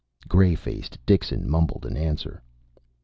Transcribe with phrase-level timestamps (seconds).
[0.27, 2.41] _"Gray faced, Dixon mumbled an answer.